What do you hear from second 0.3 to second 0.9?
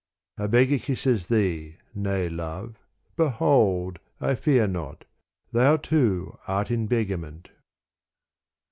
A beggar